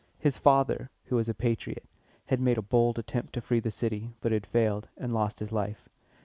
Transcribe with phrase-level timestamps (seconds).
[0.17, 1.83] His father, who was a patriot,
[2.25, 5.51] had made a bold attempt to free the city, but had failed, and lost his
[5.51, 5.87] life.